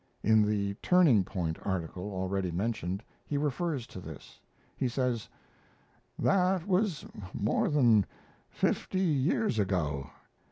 In 0.23 0.41
the 0.41 0.73
"Turning 0.81 1.23
point" 1.23 1.59
article 1.61 2.11
already 2.11 2.49
mentioned 2.49 3.03
he 3.23 3.37
refers 3.37 3.85
to 3.85 3.99
this. 3.99 4.39
He 4.75 4.87
says: 4.87 5.29
That 6.17 6.65
was 6.67 7.05
more 7.35 7.69
than 7.69 8.07
fifty 8.49 8.97
years 8.97 9.59
ago. 9.59 10.09